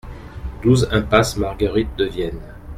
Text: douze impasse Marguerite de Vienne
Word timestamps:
douze 0.63 0.87
impasse 0.91 1.37
Marguerite 1.37 1.95
de 1.95 2.05
Vienne 2.05 2.41